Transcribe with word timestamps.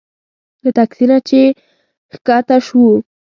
له 0.63 0.69
تکسي 0.77 1.05
نه 1.11 1.17
چې 1.27 1.41
ښکته 2.13 2.57
شوو. 2.67 2.91